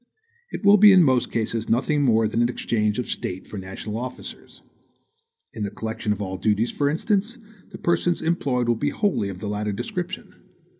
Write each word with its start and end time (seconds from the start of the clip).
It 0.49 0.65
will 0.65 0.77
be 0.77 0.91
in 0.91 1.03
most 1.03 1.31
cases 1.31 1.69
nothing 1.69 2.01
more 2.01 2.27
than 2.27 2.41
an 2.41 2.49
exchange 2.49 2.97
of 2.97 3.05
State 3.07 3.45
for 3.47 3.59
national 3.59 3.97
officers. 3.99 4.63
In 5.53 5.61
the 5.61 5.69
collection 5.69 6.11
of 6.11 6.19
all 6.23 6.37
duties, 6.39 6.71
for 6.71 6.89
instance, 6.89 7.37
the 7.69 7.77
persons 7.77 8.23
employed 8.23 8.67
will 8.67 8.73
be 8.73 8.89
wholly 8.89 9.29
of 9.29 9.41
the 9.41 9.47
latter 9.47 9.71
description. 9.71 10.33